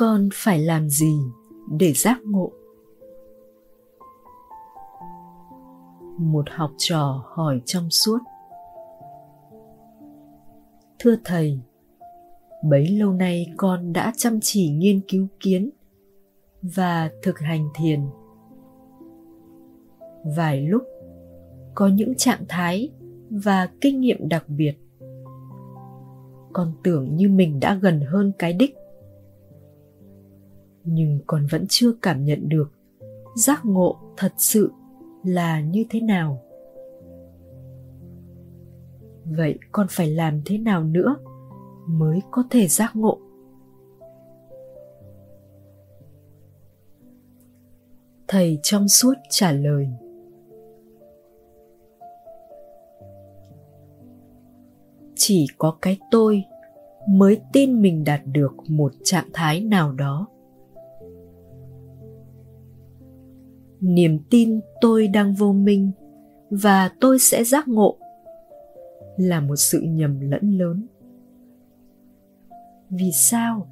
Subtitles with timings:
[0.00, 1.18] con phải làm gì
[1.78, 2.52] để giác ngộ?
[6.18, 8.18] Một học trò hỏi trong suốt.
[10.98, 11.60] Thưa thầy,
[12.64, 15.70] bấy lâu nay con đã chăm chỉ nghiên cứu kiến
[16.62, 18.00] và thực hành thiền.
[20.36, 20.82] Vài lúc,
[21.74, 22.88] có những trạng thái
[23.30, 24.74] và kinh nghiệm đặc biệt.
[26.52, 28.74] Con tưởng như mình đã gần hơn cái đích
[30.90, 32.72] nhưng con vẫn chưa cảm nhận được
[33.36, 34.72] giác ngộ thật sự
[35.24, 36.42] là như thế nào.
[39.24, 41.16] Vậy con phải làm thế nào nữa
[41.86, 43.18] mới có thể giác ngộ?
[48.28, 49.88] Thầy trong suốt trả lời.
[55.14, 56.44] Chỉ có cái tôi
[57.08, 60.26] mới tin mình đạt được một trạng thái nào đó.
[63.80, 65.90] Niềm tin tôi đang vô minh
[66.50, 67.98] và tôi sẽ giác ngộ
[69.16, 70.86] là một sự nhầm lẫn lớn.
[72.90, 73.68] Vì sao?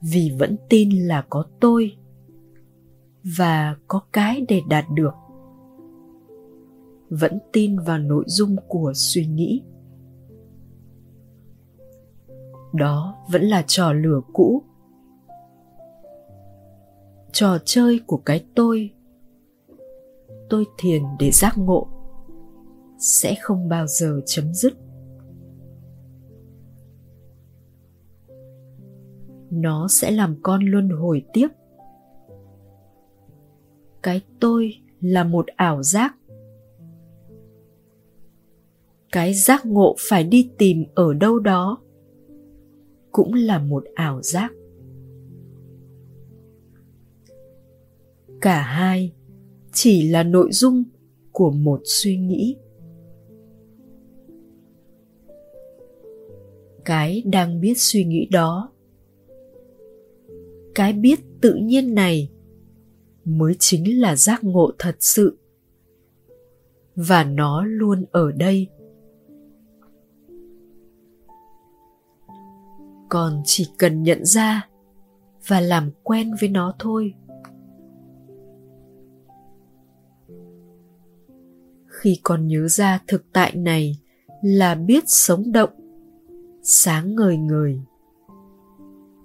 [0.00, 1.96] Vì vẫn tin là có tôi
[3.36, 5.14] và có cái để đạt được.
[7.08, 9.62] Vẫn tin vào nội dung của suy nghĩ.
[12.74, 14.62] Đó vẫn là trò lửa cũ
[17.38, 18.90] trò chơi của cái tôi.
[20.50, 21.88] Tôi thiền để giác ngộ,
[22.98, 24.72] sẽ không bao giờ chấm dứt.
[29.50, 31.48] Nó sẽ làm con luân hồi tiếp.
[34.02, 36.16] Cái tôi là một ảo giác.
[39.12, 41.78] Cái giác ngộ phải đi tìm ở đâu đó
[43.12, 44.52] cũng là một ảo giác.
[48.40, 49.12] Cả hai
[49.72, 50.84] chỉ là nội dung
[51.32, 52.56] của một suy nghĩ.
[56.84, 58.72] Cái đang biết suy nghĩ đó,
[60.74, 62.30] cái biết tự nhiên này
[63.24, 65.38] mới chính là giác ngộ thật sự.
[66.96, 68.68] Và nó luôn ở đây.
[73.08, 74.68] Còn chỉ cần nhận ra
[75.46, 77.14] và làm quen với nó thôi.
[82.06, 83.98] Khi con nhớ ra thực tại này
[84.42, 85.70] là biết sống động,
[86.62, 87.80] sáng ngời ngời.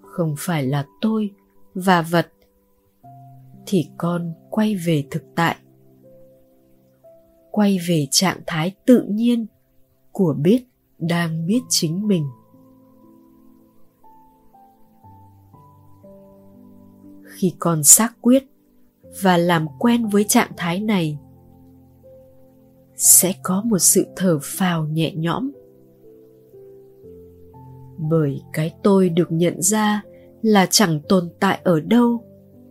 [0.02, 1.32] Không phải là tôi
[1.74, 2.32] và vật,
[3.66, 5.56] thì con quay về thực tại.
[7.52, 9.46] Quay về trạng thái tự nhiên
[10.12, 10.66] của biết
[11.00, 12.26] đang biết chính mình.
[17.24, 18.44] Khi con xác quyết
[19.24, 21.18] và làm quen với trạng thái này
[23.02, 25.52] sẽ có một sự thở phào nhẹ nhõm.
[27.98, 30.04] Bởi cái tôi được nhận ra
[30.42, 32.24] là chẳng tồn tại ở đâu,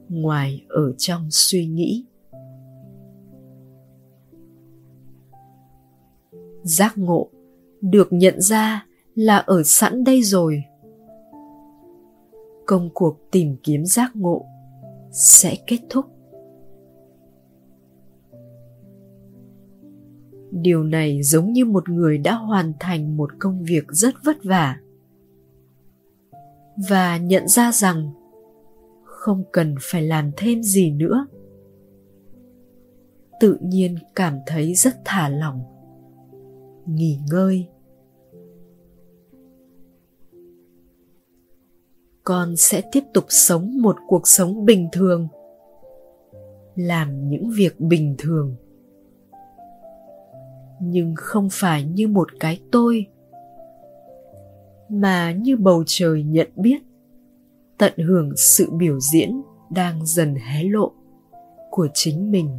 [0.09, 2.07] ngoài ở trong suy nghĩ.
[6.63, 7.29] Giác ngộ
[7.81, 10.63] được nhận ra là ở sẵn đây rồi.
[12.67, 14.47] Công cuộc tìm kiếm giác ngộ
[15.13, 16.20] sẽ kết thúc.
[20.51, 24.77] Điều này giống như một người đã hoàn thành một công việc rất vất vả.
[26.89, 28.11] Và nhận ra rằng
[29.05, 31.27] không cần phải làm thêm gì nữa.
[33.41, 35.61] Tự nhiên cảm thấy rất thả lỏng.
[36.87, 37.67] Nghỉ ngơi.
[42.25, 45.29] Con sẽ tiếp tục sống một cuộc sống bình thường.
[46.75, 48.57] Làm những việc bình thường
[50.81, 53.07] nhưng không phải như một cái tôi,
[54.89, 56.83] mà như bầu trời nhận biết,
[57.79, 60.93] tận hưởng sự biểu diễn đang dần hé lộ
[61.71, 62.59] của chính mình.